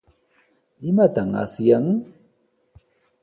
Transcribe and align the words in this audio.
¿Imataq 0.89 1.29
asyan? 1.43 1.85